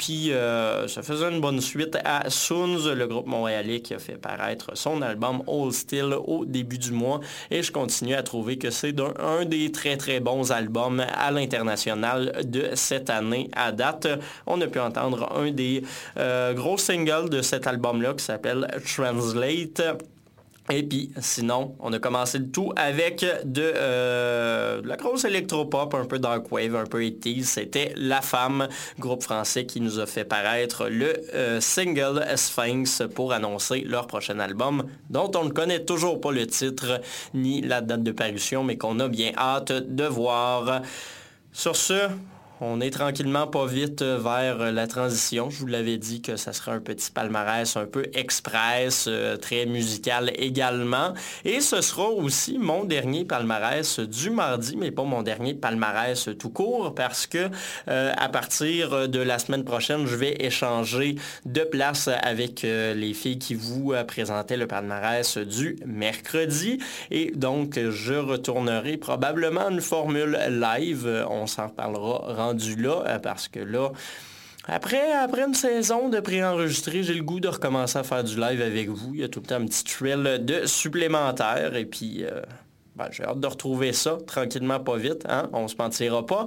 Puis 0.00 0.32
euh, 0.32 0.88
ça 0.88 1.02
faisait 1.02 1.28
une 1.30 1.42
bonne 1.42 1.60
suite 1.60 1.98
à 2.06 2.30
Soons, 2.30 2.94
le 2.94 3.06
groupe 3.06 3.26
montréalais 3.26 3.80
qui 3.80 3.92
a 3.92 3.98
fait 3.98 4.16
paraître 4.16 4.70
son 4.72 5.02
album 5.02 5.42
All 5.46 5.74
Still 5.74 6.14
au 6.24 6.46
début 6.46 6.78
du 6.78 6.90
mois. 6.90 7.20
Et 7.50 7.62
je 7.62 7.70
continue 7.70 8.14
à 8.14 8.22
trouver 8.22 8.56
que 8.56 8.70
c'est 8.70 8.98
un, 8.98 9.44
des 9.44 9.70
très 9.70 9.98
très 9.98 10.18
bons 10.18 10.52
albums 10.52 11.04
à 11.12 11.30
l'international 11.30 12.32
de 12.44 12.70
cette 12.72 13.10
année 13.10 13.50
à 13.54 13.72
date. 13.72 14.08
On 14.46 14.58
a 14.62 14.68
pu 14.68 14.80
entendre 14.80 15.30
un 15.36 15.50
des 15.50 15.82
euh, 16.16 16.54
gros 16.54 16.78
singles 16.78 17.28
de 17.28 17.42
cet 17.42 17.66
album-là 17.66 18.14
qui 18.14 18.24
s'appelle 18.24 18.68
Translate. 18.96 19.82
Et 20.70 20.84
puis, 20.84 21.10
sinon, 21.20 21.74
on 21.80 21.92
a 21.92 21.98
commencé 21.98 22.38
le 22.38 22.48
tout 22.48 22.72
avec 22.76 23.24
de, 23.44 23.72
euh, 23.74 24.80
la 24.84 24.96
grosse 24.96 25.24
électropop, 25.24 25.94
un 25.94 26.04
peu 26.04 26.18
dark 26.18 26.50
wave, 26.52 26.76
un 26.76 26.86
peu 26.86 27.00
80s. 27.00 27.44
C'était 27.44 27.92
La 27.96 28.20
Femme, 28.20 28.68
groupe 28.98 29.22
français 29.22 29.66
qui 29.66 29.80
nous 29.80 29.98
a 29.98 30.06
fait 30.06 30.24
paraître 30.24 30.88
le 30.88 31.12
euh, 31.34 31.60
single 31.60 32.24
Sphinx 32.36 33.02
pour 33.14 33.32
annoncer 33.32 33.80
leur 33.80 34.06
prochain 34.06 34.38
album, 34.38 34.84
dont 35.10 35.30
on 35.36 35.44
ne 35.44 35.50
connaît 35.50 35.84
toujours 35.84 36.20
pas 36.20 36.30
le 36.30 36.46
titre 36.46 37.00
ni 37.34 37.60
la 37.62 37.80
date 37.80 38.04
de 38.04 38.12
parution, 38.12 38.62
mais 38.62 38.76
qu'on 38.76 39.00
a 39.00 39.08
bien 39.08 39.32
hâte 39.36 39.72
de 39.72 40.04
voir. 40.04 40.82
Sur 41.52 41.74
ce, 41.74 42.08
on 42.60 42.80
est 42.80 42.90
tranquillement 42.90 43.46
pas 43.46 43.66
vite 43.66 44.02
vers 44.02 44.72
la 44.72 44.86
transition. 44.86 45.50
Je 45.50 45.58
vous 45.58 45.66
l'avais 45.66 45.98
dit 45.98 46.22
que 46.22 46.36
ça 46.36 46.52
serait 46.52 46.72
un 46.72 46.80
petit 46.80 47.10
palmarès 47.10 47.76
un 47.76 47.86
peu 47.86 48.04
express, 48.14 49.06
euh, 49.08 49.36
très 49.36 49.66
musical 49.66 50.32
également. 50.36 51.14
Et 51.44 51.60
ce 51.60 51.80
sera 51.80 52.08
aussi 52.08 52.58
mon 52.58 52.84
dernier 52.84 53.24
palmarès 53.24 54.00
du 54.00 54.30
mardi, 54.30 54.76
mais 54.76 54.90
pas 54.90 55.04
mon 55.04 55.22
dernier 55.22 55.54
palmarès 55.54 56.28
tout 56.38 56.50
court, 56.50 56.94
parce 56.94 57.26
que 57.26 57.48
euh, 57.88 58.12
à 58.16 58.28
partir 58.28 59.08
de 59.08 59.20
la 59.20 59.38
semaine 59.38 59.64
prochaine, 59.64 60.06
je 60.06 60.16
vais 60.16 60.36
échanger 60.40 61.16
de 61.46 61.62
place 61.62 62.08
avec 62.22 62.64
euh, 62.64 62.94
les 62.94 63.14
filles 63.14 63.38
qui 63.38 63.54
vous 63.54 63.92
euh, 63.92 64.04
présentaient 64.04 64.56
le 64.56 64.66
palmarès 64.66 65.38
du 65.38 65.76
mercredi. 65.86 66.78
Et 67.10 67.32
donc, 67.34 67.78
je 67.78 68.14
retournerai 68.14 68.96
probablement 68.96 69.68
une 69.70 69.80
formule 69.80 70.38
live. 70.50 71.06
Euh, 71.06 71.24
On 71.28 71.46
s'en 71.46 71.68
reparlera 71.68 72.49
là, 72.52 73.02
euh, 73.06 73.18
parce 73.18 73.48
que 73.48 73.60
là, 73.60 73.90
après, 74.66 75.12
après 75.12 75.42
une 75.42 75.54
saison 75.54 76.08
de 76.08 76.20
préenregistré, 76.20 77.02
j'ai 77.02 77.14
le 77.14 77.22
goût 77.22 77.40
de 77.40 77.48
recommencer 77.48 77.98
à 77.98 78.02
faire 78.02 78.22
du 78.22 78.36
live 78.36 78.60
avec 78.60 78.88
vous. 78.88 79.12
Il 79.14 79.20
y 79.20 79.24
a 79.24 79.28
tout 79.28 79.40
le 79.40 79.46
temps 79.46 79.56
un 79.56 79.66
petit 79.66 79.84
thrill 79.84 80.44
de 80.44 80.66
supplémentaire. 80.66 81.74
Et 81.76 81.86
puis, 81.86 82.24
euh, 82.24 82.42
ben, 83.00 83.08
j'ai 83.10 83.24
hâte 83.24 83.40
de 83.40 83.46
retrouver 83.46 83.94
ça 83.94 84.18
tranquillement, 84.26 84.78
pas 84.78 84.98
vite. 84.98 85.24
Hein? 85.26 85.48
On 85.54 85.68
se 85.68 85.74
mentira 85.78 86.26
pas. 86.26 86.44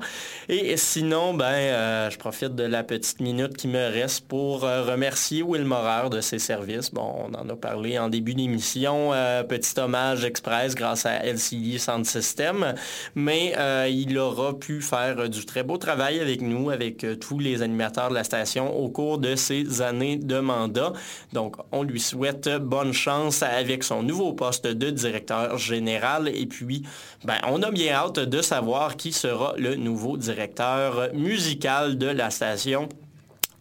Et 0.49 0.77
sinon, 0.77 1.33
ben, 1.33 1.45
euh, 1.45 2.09
je 2.11 2.17
profite 2.19 2.53
de 2.53 2.63
la 2.63 2.83
petite 2.83 3.19
minute 3.21 3.57
qui 3.57 3.67
me 3.67 3.91
reste 3.91 4.27
pour 4.27 4.63
euh, 4.63 4.83
remercier 4.83 5.41
Will 5.41 5.65
Morer 5.65 6.09
de 6.11 6.21
ses 6.21 6.37
services. 6.37 6.91
Bon, 6.91 7.11
on 7.25 7.33
en 7.33 7.49
a 7.49 7.55
parlé 7.55 7.97
en 7.97 8.07
début 8.07 8.35
d'émission. 8.35 9.13
Euh, 9.13 9.41
petit 9.41 9.79
hommage 9.79 10.25
express 10.25 10.75
grâce 10.75 11.07
à 11.07 11.25
LCD 11.25 11.79
Sound 11.79 12.05
System. 12.05 12.75
Mais 13.15 13.53
il 13.89 14.17
aura 14.19 14.57
pu 14.57 14.81
faire 14.81 15.29
du 15.29 15.45
très 15.45 15.63
beau 15.63 15.77
travail 15.77 16.19
avec 16.19 16.41
nous, 16.41 16.69
avec 16.69 17.05
tous 17.19 17.39
les 17.39 17.63
animateurs 17.63 18.09
de 18.09 18.13
la 18.13 18.23
station 18.23 18.77
au 18.77 18.89
cours 18.89 19.17
de 19.17 19.35
ces 19.35 19.81
années 19.81 20.17
de 20.17 20.39
mandat. 20.39 20.93
Donc, 21.31 21.55
on 21.71 21.81
lui 21.81 21.99
souhaite 21.99 22.47
bonne 22.57 22.93
chance 22.93 23.41
avec 23.41 23.83
son 23.83 24.03
nouveau 24.03 24.33
poste 24.33 24.67
de 24.67 24.89
directeur 24.91 25.57
général. 25.57 26.29
Puis, 26.45 26.83
ben, 27.23 27.37
on 27.47 27.61
a 27.63 27.71
bien 27.71 27.93
hâte 27.93 28.19
de 28.19 28.41
savoir 28.41 28.95
qui 28.95 29.11
sera 29.11 29.53
le 29.57 29.75
nouveau 29.75 30.17
directeur 30.17 31.09
musical 31.13 31.97
de 31.97 32.07
la 32.07 32.29
station 32.29 32.89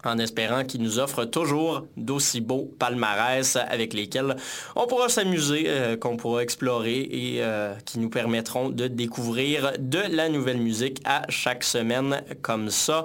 en 0.04 0.18
espérant 0.18 0.64
qu'il 0.64 0.82
nous 0.82 0.98
offre 0.98 1.24
toujours 1.24 1.86
d'aussi 1.96 2.40
beaux 2.40 2.70
palmarès 2.78 3.56
avec 3.56 3.94
lesquels 3.94 4.36
on 4.74 4.86
pourra 4.86 5.08
s'amuser, 5.08 5.64
euh, 5.66 5.96
qu'on 5.96 6.16
pourra 6.16 6.42
explorer 6.42 7.00
et 7.00 7.42
euh, 7.42 7.74
qui 7.84 7.98
nous 7.98 8.10
permettront 8.10 8.68
de 8.68 8.88
découvrir 8.88 9.72
de 9.78 10.00
la 10.10 10.28
nouvelle 10.28 10.58
musique 10.58 11.00
à 11.04 11.22
chaque 11.28 11.64
semaine 11.64 12.22
comme 12.42 12.70
ça. 12.70 13.04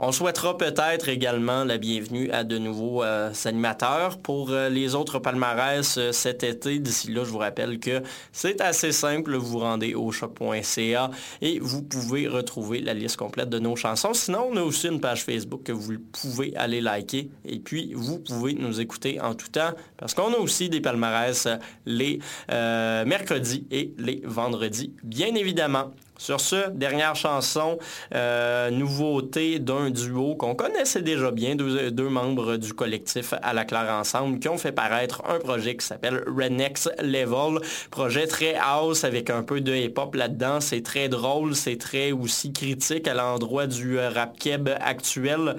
On 0.00 0.10
souhaitera 0.10 0.58
peut-être 0.58 1.08
également 1.08 1.62
la 1.62 1.78
bienvenue 1.78 2.28
à 2.32 2.42
de 2.42 2.58
nouveaux 2.58 3.04
euh, 3.04 3.30
animateurs 3.44 4.18
pour 4.18 4.50
euh, 4.50 4.68
les 4.68 4.96
autres 4.96 5.20
palmarès 5.20 5.98
euh, 5.98 6.10
cet 6.10 6.42
été. 6.42 6.80
D'ici 6.80 7.12
là, 7.12 7.22
je 7.22 7.30
vous 7.30 7.38
rappelle 7.38 7.78
que 7.78 8.02
c'est 8.32 8.60
assez 8.60 8.90
simple. 8.90 9.36
Vous 9.36 9.60
rendez 9.60 9.94
au 9.94 10.10
choc.ca 10.10 11.10
et 11.42 11.60
vous 11.60 11.82
pouvez 11.82 12.26
retrouver 12.26 12.80
la 12.80 12.92
liste 12.92 13.16
complète 13.16 13.50
de 13.50 13.60
nos 13.60 13.76
chansons. 13.76 14.14
Sinon, 14.14 14.48
on 14.50 14.56
a 14.56 14.62
aussi 14.62 14.88
une 14.88 15.00
page 15.00 15.22
Facebook 15.22 15.62
que 15.62 15.72
vous 15.72 15.92
pouvez 16.10 16.56
aller 16.56 16.80
liker 16.80 17.30
et 17.44 17.60
puis 17.60 17.92
vous 17.94 18.18
pouvez 18.18 18.54
nous 18.54 18.80
écouter 18.80 19.20
en 19.20 19.34
tout 19.34 19.48
temps 19.48 19.74
parce 19.96 20.12
qu'on 20.12 20.32
a 20.32 20.38
aussi 20.38 20.68
des 20.68 20.80
palmarès 20.80 21.46
les 21.86 22.18
mercredis 22.48 23.66
et 23.70 23.94
les 23.98 24.22
vendredis, 24.24 24.92
bien 25.04 25.36
évidemment. 25.36 25.92
Sur 26.16 26.40
ce, 26.40 26.70
dernière 26.70 27.16
chanson, 27.16 27.78
euh, 28.14 28.70
nouveauté 28.70 29.58
d'un 29.58 29.90
duo 29.90 30.36
qu'on 30.36 30.54
connaissait 30.54 31.02
déjà 31.02 31.32
bien, 31.32 31.56
deux, 31.56 32.08
membres 32.08 32.56
du 32.56 32.72
collectif 32.72 33.34
À 33.42 33.52
la 33.52 33.64
Claire 33.64 33.90
Ensemble, 33.90 34.38
qui 34.38 34.48
ont 34.48 34.56
fait 34.56 34.72
paraître 34.72 35.22
un 35.28 35.40
projet 35.40 35.76
qui 35.76 35.84
s'appelle 35.84 36.22
Renex 36.26 36.88
Level. 37.02 37.60
Projet 37.90 38.28
très 38.28 38.54
house 38.54 39.02
avec 39.02 39.28
un 39.28 39.42
peu 39.42 39.60
de 39.60 39.74
hip-hop 39.74 40.14
là-dedans. 40.14 40.60
C'est 40.60 40.82
très 40.82 41.08
drôle, 41.08 41.56
c'est 41.56 41.78
très 41.78 42.12
aussi 42.12 42.52
critique 42.52 43.08
à 43.08 43.14
l'endroit 43.14 43.66
du 43.66 43.98
euh, 43.98 44.10
rap 44.10 44.38
keb 44.38 44.68
actuel 44.80 45.56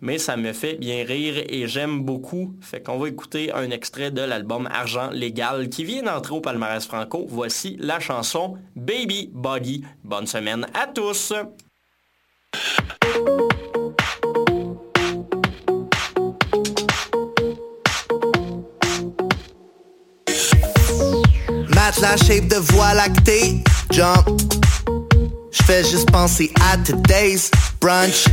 mais 0.00 0.18
ça 0.18 0.36
me 0.36 0.52
fait 0.52 0.74
bien 0.74 1.04
rire 1.04 1.42
et 1.48 1.66
j'aime 1.66 2.02
beaucoup. 2.02 2.54
Fait 2.60 2.82
qu'on 2.82 2.98
va 2.98 3.08
écouter 3.08 3.52
un 3.52 3.70
extrait 3.70 4.10
de 4.10 4.22
l'album 4.22 4.68
Argent 4.72 5.10
Légal 5.10 5.68
qui 5.68 5.84
vient 5.84 6.02
d'entrer 6.02 6.34
au 6.34 6.40
palmarès 6.40 6.84
franco. 6.86 7.26
Voici 7.28 7.76
la 7.80 8.00
chanson 8.00 8.56
Baby 8.74 9.30
Body. 9.32 9.84
Bonne 10.04 10.26
semaine 10.26 10.66
à 10.74 10.86
tous! 10.86 11.32
la 22.00 22.16
shape 22.16 22.48
de 22.48 22.94
lactée, 22.94 23.62
juste 25.82 26.10
penser 26.10 26.52
à 26.60 26.76
today's 26.78 27.50
brunch. 27.80 28.26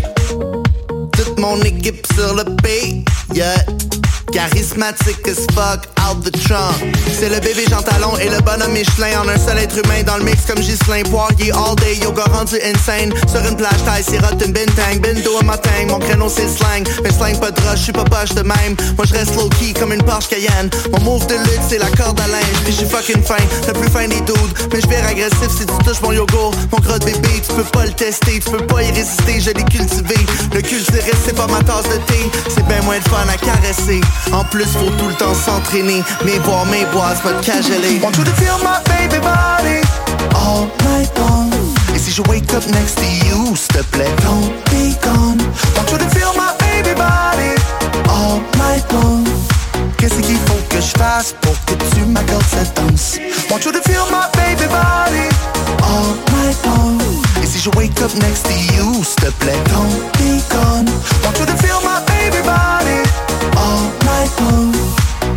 Toute 1.23 1.39
mon 1.39 1.61
équipe 1.61 2.05
sur 2.15 2.35
le 2.35 2.43
pays, 2.57 3.05
yeah. 3.33 3.55
Charismatique 4.33 5.25
as 5.25 5.45
fuck, 5.53 5.92
out 6.03 6.23
the 6.23 6.31
trunk. 6.31 6.75
C'est 7.19 7.29
le 7.29 7.39
bébé 7.39 7.65
Jean 7.69 7.81
Talon 7.81 8.17
et 8.17 8.29
le 8.29 8.39
bonhomme 8.41 8.73
Michelin 8.73 9.21
en 9.21 9.27
un 9.27 9.37
seul 9.37 9.57
être 9.57 9.77
humain 9.77 10.03
dans 10.05 10.17
le 10.17 10.23
mix 10.23 10.45
comme 10.45 10.61
Gislain. 10.61 11.03
Poirier 11.03 11.51
all 11.51 11.75
day, 11.77 11.95
yoga 12.01 12.23
rendu 12.25 12.55
insane. 12.63 13.13
Sur 13.29 13.41
une 13.47 13.55
plage 13.55 13.83
taille, 13.85 14.03
sirote 14.03 14.41
une 14.45 14.53
bintang. 14.53 14.99
Bindo 15.01 15.37
à 15.39 15.43
matin, 15.43 15.69
mon 15.87 15.99
créneau 15.99 16.29
c'est 16.29 16.47
slang. 16.47 16.83
Mais 17.03 17.11
slang 17.11 17.39
pas 17.39 17.51
de 17.51 17.61
rush, 17.61 17.79
j'suis 17.79 17.93
pas 17.93 18.03
poche 18.03 18.33
de 18.35 18.41
même. 18.41 18.75
Moi 18.97 19.05
j'reste 19.05 19.35
low 19.35 19.49
key 19.59 19.73
comme 19.73 19.93
une 19.93 20.03
Porsche 20.03 20.29
Cayenne. 20.29 20.69
Mon 20.91 20.99
move 21.01 21.27
de 21.27 21.35
lutte 21.35 21.63
c'est 21.69 21.79
la 21.79 21.89
corde 21.91 22.19
à 22.19 22.27
linge. 22.27 22.59
Puis 22.63 22.73
j'suis 22.73 22.85
fucking 22.85 23.23
fin, 23.23 23.43
le 23.67 23.73
plus 23.73 23.89
fin 23.89 24.07
des 24.07 24.21
dudes. 24.21 24.53
Mais 24.73 24.81
j'vire 24.81 25.05
agressif 25.07 25.49
si 25.49 25.65
tu 25.65 25.77
touches 25.85 26.01
mon 26.01 26.11
yogourt. 26.11 26.53
Mon 26.71 26.79
gros 26.79 26.99
de 26.99 27.05
bébé, 27.05 27.41
tu 27.47 27.53
peux 27.55 27.63
pas 27.63 27.85
le 27.85 27.93
tester, 27.93 28.39
tu 28.39 28.51
peux 28.51 28.65
pas 28.65 28.83
y 28.83 28.91
résister, 28.91 29.39
je 29.39 29.51
l'ai 29.51 29.63
cultivé. 29.63 30.15
Le 30.53 30.61
culturiste 30.61 31.23
c'est 31.25 31.35
pas 31.35 31.47
ma 31.47 31.61
tasse 31.63 31.85
de 31.85 31.97
thé, 32.07 32.29
c'est 32.49 32.65
bien 32.67 32.81
moins 32.81 32.97
de 32.97 33.03
fun 33.03 33.25
à 33.29 33.37
caresser. 33.37 34.01
En 34.31 34.43
plus, 34.45 34.65
faut 34.65 34.89
tout 34.97 35.07
le 35.07 35.15
temps 35.15 35.33
s'entraîner. 35.33 35.92
Mais 36.25 36.39
boire 36.39 36.65
mes 36.65 36.85
bois, 36.91 37.13
pas 37.21 37.33
de 37.33 37.45
cageler. 37.45 37.99
Want 38.01 38.17
you 38.17 38.23
to 38.23 38.31
feel 38.31 38.57
my 38.63 38.79
baby 38.85 39.19
body 39.19 39.81
all 40.33 40.67
night 40.89 41.11
long. 41.17 41.49
Et 41.93 41.99
si 41.99 42.11
je 42.11 42.21
wake 42.23 42.51
up 42.53 42.65
next 42.71 42.95
to 42.95 43.05
you, 43.25 43.55
s'il 43.55 43.83
te 43.91 44.03
don't 44.23 44.49
be 44.71 44.95
gone. 45.03 45.37
Want 45.75 45.91
you 45.91 45.97
to 45.97 46.09
feel 46.15 46.33
my 46.35 46.51
baby 46.59 46.93
body 46.95 47.53
all 48.09 48.41
night 48.57 48.85
long. 48.91 49.23
Qu'est-ce 49.97 50.19
qu'il 50.21 50.39
faut 50.47 50.61
que 50.69 50.81
je 50.81 50.97
fasse 50.97 51.35
pour 51.41 51.55
que 51.65 51.75
tu 51.93 52.01
m'accordes 52.05 52.45
cette 52.49 52.73
danse? 52.75 53.19
Want 53.51 53.63
you 53.65 53.71
to 53.71 53.81
feel 53.89 54.05
my 54.09 54.25
baby 54.33 54.67
body 54.67 55.27
all 55.83 56.15
night 56.33 56.57
long. 56.65 56.97
Et 57.43 57.45
si 57.45 57.59
je 57.59 57.69
wake 57.77 58.01
up 58.01 58.13
next 58.15 58.43
to 58.45 58.53
you, 58.73 59.03
s'il 59.03 59.31
te 59.39 59.53
don't 59.69 60.01
be 60.17 60.41
gone. 60.49 60.89
Want 61.23 61.37
you 61.39 61.45
to 61.45 61.55
feel 61.57 61.79
my 61.83 62.01
baby 62.07 62.41
body 62.43 63.01
all 63.55 63.83
night 64.05 64.31
long. 64.39 64.92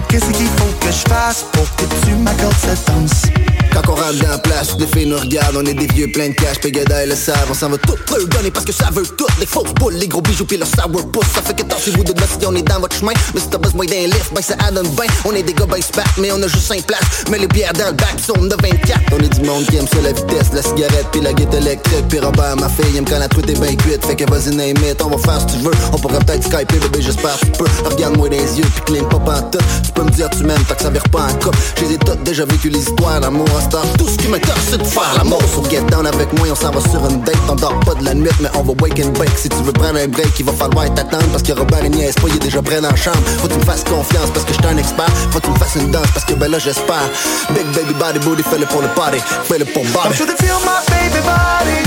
Qu'est-ce 0.08 0.30
qu'il 0.32 0.46
faut 0.46 0.72
que 0.80 0.92
je 0.92 1.08
fasse 1.08 1.44
pour 1.52 1.64
que 1.76 2.06
tu 2.06 2.14
m'accordes 2.14 2.54
cette 2.60 2.86
danse? 2.86 3.45
Quand 3.76 3.92
on 3.92 3.94
rentre 3.94 4.18
dans 4.22 4.30
la 4.30 4.38
place, 4.38 4.74
les 4.78 4.86
filles 4.86 5.04
nous 5.04 5.18
regardent, 5.18 5.56
on 5.58 5.66
est 5.66 5.74
des 5.74 5.86
vieux 5.86 6.08
pleins 6.10 6.30
de 6.30 6.34
cash, 6.34 6.60
Pégada 6.60 7.04
et 7.04 7.06
le 7.06 7.14
savent, 7.14 7.46
on 7.50 7.52
s'en 7.52 7.68
va 7.68 7.76
tout 7.76 7.94
peu 8.06 8.24
donner 8.24 8.50
parce 8.50 8.64
que 8.64 8.72
ça 8.72 8.88
veut 8.90 9.02
tout, 9.18 9.26
les 9.38 9.44
fausses 9.44 9.74
boules, 9.74 9.92
les 9.96 10.08
gros 10.08 10.22
bijoux 10.22 10.46
puis 10.46 10.56
le 10.56 10.64
sourpuss, 10.64 11.26
ça 11.34 11.42
fait 11.42 11.54
que 11.54 11.62
tentez-vous 11.62 12.02
de 12.02 12.14
si 12.16 12.46
on 12.46 12.54
est 12.54 12.62
dans 12.62 12.80
votre 12.80 12.96
chemin, 12.96 13.12
mais 13.34 13.40
si 13.40 13.50
t'as 13.50 13.58
besoin 13.58 13.84
d'un 13.84 14.06
lift, 14.06 14.32
ben 14.34 14.40
ça 14.40 14.54
adonne 14.66 14.88
bien, 14.88 15.04
on 15.26 15.34
est 15.34 15.42
des 15.42 15.52
gars 15.52 15.66
ben 15.66 15.82
spat, 15.82 16.06
mais 16.16 16.32
on 16.32 16.42
a 16.42 16.48
juste 16.48 16.68
5 16.68 16.86
places, 16.86 17.24
mais 17.30 17.36
les 17.36 17.48
bières 17.48 17.74
dans 17.74 17.88
le 17.88 17.92
bac 17.92 18.16
sont 18.26 18.40
de 18.40 18.56
24. 18.62 18.98
On 19.12 19.18
est 19.18 19.40
du 19.40 19.46
monde 19.46 19.66
qui 19.66 19.76
aime 19.76 19.86
ça 19.88 20.00
la 20.02 20.12
vitesse, 20.12 20.54
la 20.54 20.62
cigarette 20.62 21.08
puis 21.12 21.20
la 21.20 21.34
guette 21.34 21.52
électrique, 21.52 22.08
puis 22.08 22.18
Robert, 22.18 22.56
ma 22.56 22.70
fille, 22.70 22.96
aime 22.96 23.04
quand 23.04 23.18
la 23.18 23.28
truite 23.28 23.50
est 23.50 23.60
bien 23.60 23.76
cuite, 23.76 24.06
fait 24.06 24.16
que 24.16 24.24
vas-y 24.30 24.56
name 24.56 24.76
on 25.04 25.08
va 25.10 25.18
faire 25.18 25.40
ce 25.42 25.46
que 25.52 25.52
tu 25.52 25.58
veux, 25.58 25.74
on 25.92 25.98
pourrait 25.98 26.20
peut-être 26.20 26.44
skyper, 26.44 26.78
bébé 26.78 27.02
j'espère 27.02 27.36
tu 27.40 27.50
peux, 27.58 27.66
regarde-moi 27.84 28.30
les 28.30 28.58
yeux 28.58 28.64
puis 28.86 28.94
clean 28.94 29.04
pas 29.04 29.18
pantoute, 29.18 29.60
tu 29.84 29.92
peux 29.92 30.04
me 30.04 30.10
dire 30.10 30.30
tu 30.30 30.44
m'aimes, 30.44 30.64
tant 30.66 30.74
que 30.74 30.82
ça 30.82 30.88
vire 30.88 31.08
pas 31.10 31.26
en 31.26 31.34
couple, 31.34 31.58
j'ai 31.78 31.98
toutes 31.98 32.22
déjà 32.22 32.46
vécu 32.46 32.70
les 32.70 32.80
histoires 32.80 33.20
d'amour 33.20 33.46
tout 33.70 34.08
ce 34.08 34.16
qui 34.16 34.26
c'est 34.70 34.78
de 34.78 34.84
faire 34.84 35.14
l'amour. 35.16 35.40
So 35.54 35.62
get 35.68 35.82
down 35.90 36.06
avec 36.06 36.32
moi, 36.38 36.48
on 36.50 36.54
s'en 36.54 36.70
va 36.70 36.80
sur 36.80 37.04
une 37.08 37.20
date. 37.22 37.36
On 37.48 37.54
dort 37.54 37.78
pas 37.80 37.94
de 37.94 38.04
la 38.04 38.14
nuit, 38.14 38.30
mais 38.40 38.48
on 38.54 38.62
va 38.62 38.72
wake 38.80 39.00
and 39.04 39.10
bake. 39.18 39.36
Si 39.36 39.48
tu 39.48 39.56
veux 39.62 39.72
prendre 39.72 39.98
un 39.98 40.08
break, 40.08 40.38
il 40.38 40.44
va 40.44 40.52
falloir 40.52 40.92
t'attendre 40.94 41.26
Parce 41.30 41.42
que 41.42 41.52
Robert 41.52 41.84
et 41.84 41.88
niaise 41.88 42.14
pas, 42.14 42.28
il 42.28 42.36
est 42.36 42.38
déjà 42.38 42.62
prêt 42.62 42.80
dans 42.80 42.90
la 42.90 42.96
chambre. 42.96 43.18
Faut 43.38 43.48
que 43.48 43.52
tu 43.54 43.58
me 43.58 43.64
fasses 43.64 43.84
confiance 43.84 44.30
parce 44.32 44.44
que 44.44 44.52
j'suis 44.52 44.66
un 44.66 44.76
expert. 44.76 45.10
Faut 45.30 45.40
que 45.40 45.46
tu 45.46 45.50
me 45.50 45.56
fasses 45.58 45.76
une 45.76 45.90
danse 45.90 46.10
parce 46.12 46.24
que 46.24 46.34
ben 46.34 46.50
là 46.50 46.58
j'espère. 46.58 47.08
Big 47.50 47.66
baby 47.74 47.94
body 47.94 48.18
booty, 48.20 48.42
fais-le 48.42 48.66
pour 48.66 48.82
le 48.82 48.88
party. 48.88 49.18
Fais-le 49.44 49.64
pour 49.64 49.84
body 49.86 50.10
I 50.10 50.16
should 50.16 50.30
feel 50.38 50.58
my 50.64 50.80
baby 50.88 51.20
body 51.24 51.80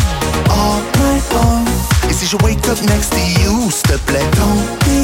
All 0.49 0.81
night 0.99 1.23
long. 1.33 1.65
Et 2.09 2.13
si 2.13 2.25
je 2.25 2.35
wake 2.43 2.67
up 2.67 2.81
next 2.83 3.11
to 3.11 3.19
you, 3.41 3.71
s'il 3.71 3.83
te 3.83 3.97
plaît 4.05 4.25
Don't 4.35 4.79
be 4.85 4.98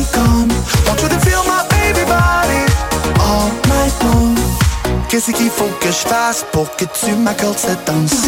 Qu'est-ce 5.16 5.32
qu'il 5.32 5.49
faut 5.49 5.72
que 5.80 5.88
je 5.88 6.09
fasse 6.09 6.45
pour 6.51 6.70
que 6.76 6.84
tu 6.84 7.13
m'accordes 7.16 7.57
cette 7.57 7.88
danse? 7.88 8.28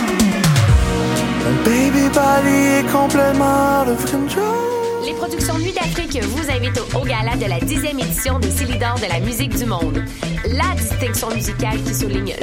Mon 1.43 1.63
baby 1.65 2.07
body 2.13 2.79
est 2.79 2.89
complètement 2.89 3.83
control. 4.09 4.67
Les 5.05 5.11
productions 5.11 5.57
Nuit 5.57 5.73
d'Afrique 5.73 6.17
vous 6.23 6.49
invitent 6.49 6.79
au, 6.95 7.03
gala 7.03 7.35
de 7.35 7.43
la 7.43 7.59
10e 7.59 8.01
édition 8.01 8.39
des 8.39 8.51
Célidors 8.51 8.95
de 9.01 9.07
la 9.09 9.19
musique 9.19 9.57
du 9.57 9.65
monde. 9.65 10.01
La 10.45 10.81
distinction 10.81 11.29
musicale 11.35 11.83
qui 11.85 11.93
souligne 11.93 12.33